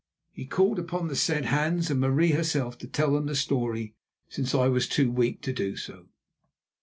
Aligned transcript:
He 0.31 0.47
called 0.47 0.79
upon 0.79 1.09
the 1.09 1.15
said 1.15 1.45
Hans 1.45 1.91
and 1.91 1.99
Marie 1.99 2.31
herself 2.31 2.75
to 2.79 2.87
tell 2.87 3.13
them 3.13 3.27
the 3.27 3.35
story, 3.35 3.93
since 4.29 4.55
I 4.55 4.67
was 4.67 4.87
too 4.87 5.11
weak 5.11 5.41
to 5.43 5.53
do 5.53 5.75
so. 5.75 6.07